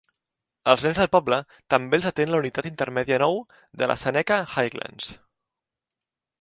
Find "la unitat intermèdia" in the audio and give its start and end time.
2.35-3.21